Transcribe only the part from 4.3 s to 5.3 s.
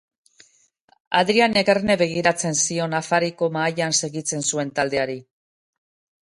zuen taldeari.